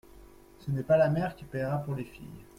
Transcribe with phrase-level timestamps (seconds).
[0.57, 2.47] Ce n’est pas la mère qui paiera pour les filles.